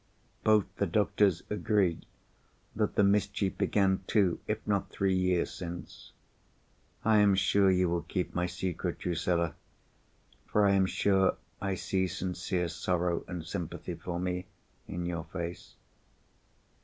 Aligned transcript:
Both 0.43 0.77
the 0.77 0.87
doctors 0.87 1.43
agree 1.51 1.99
that 2.75 2.95
the 2.95 3.03
mischief 3.03 3.55
began 3.55 4.03
two, 4.07 4.39
if 4.47 4.57
not 4.65 4.89
three 4.89 5.13
years 5.13 5.53
since. 5.53 6.11
I 7.05 7.19
am 7.19 7.35
sure 7.35 7.69
you 7.69 7.87
will 7.87 8.01
keep 8.01 8.33
my 8.33 8.47
secret, 8.47 8.97
Drusilla—for 8.97 10.65
I 10.65 10.71
am 10.71 10.87
sure 10.87 11.37
I 11.61 11.75
see 11.75 12.07
sincere 12.07 12.67
sorrow 12.67 13.23
and 13.27 13.45
sympathy 13.45 13.93
for 13.93 14.19
me 14.19 14.47
in 14.87 15.05
your 15.05 15.25
face." 15.25 15.75